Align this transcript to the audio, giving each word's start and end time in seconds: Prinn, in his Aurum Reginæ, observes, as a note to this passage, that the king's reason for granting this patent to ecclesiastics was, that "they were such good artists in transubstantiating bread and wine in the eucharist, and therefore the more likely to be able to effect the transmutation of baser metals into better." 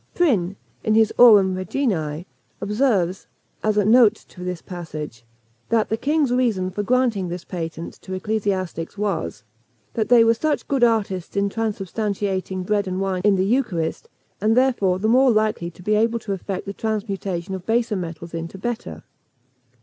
Prinn, 0.15 0.55
in 0.83 0.95
his 0.95 1.13
Aurum 1.19 1.53
Reginæ, 1.53 2.25
observes, 2.59 3.27
as 3.63 3.77
a 3.77 3.85
note 3.85 4.15
to 4.29 4.43
this 4.43 4.59
passage, 4.59 5.23
that 5.69 5.89
the 5.89 5.95
king's 5.95 6.31
reason 6.31 6.71
for 6.71 6.81
granting 6.81 7.27
this 7.29 7.45
patent 7.45 8.01
to 8.01 8.15
ecclesiastics 8.15 8.97
was, 8.97 9.43
that 9.93 10.09
"they 10.09 10.23
were 10.23 10.33
such 10.33 10.67
good 10.67 10.83
artists 10.83 11.35
in 11.37 11.49
transubstantiating 11.49 12.63
bread 12.63 12.87
and 12.87 12.99
wine 12.99 13.21
in 13.23 13.35
the 13.35 13.45
eucharist, 13.45 14.09
and 14.41 14.57
therefore 14.57 14.97
the 14.97 15.07
more 15.07 15.29
likely 15.29 15.69
to 15.69 15.83
be 15.83 15.93
able 15.93 16.17
to 16.17 16.33
effect 16.33 16.65
the 16.65 16.73
transmutation 16.73 17.53
of 17.53 17.67
baser 17.67 17.95
metals 17.95 18.33
into 18.33 18.57
better." 18.57 19.03